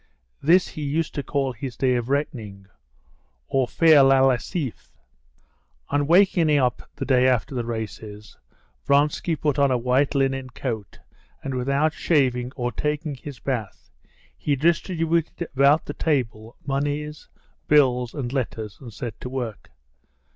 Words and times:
This 0.41 0.69
he 0.69 0.81
used 0.81 1.13
to 1.13 1.21
call 1.21 1.53
his 1.53 1.77
day 1.77 1.93
of 1.93 2.09
reckoning 2.09 2.65
or 3.47 3.67
faire 3.67 4.01
la 4.01 4.21
lessive. 4.21 4.89
On 5.89 6.07
waking 6.07 6.57
up 6.57 6.81
the 6.95 7.05
day 7.05 7.27
after 7.27 7.53
the 7.53 7.63
races, 7.63 8.35
Vronsky 8.83 9.35
put 9.35 9.59
on 9.59 9.69
a 9.69 9.77
white 9.77 10.15
linen 10.15 10.49
coat, 10.49 10.97
and 11.43 11.53
without 11.53 11.93
shaving 11.93 12.51
or 12.55 12.71
taking 12.71 13.13
his 13.13 13.37
bath, 13.37 13.91
he 14.35 14.55
distributed 14.55 15.47
about 15.53 15.85
the 15.85 15.93
table 15.93 16.55
moneys, 16.65 17.27
bills, 17.67 18.15
and 18.15 18.33
letters, 18.33 18.79
and 18.81 18.91
set 18.91 19.19
to 19.21 19.29
work. 19.29 19.69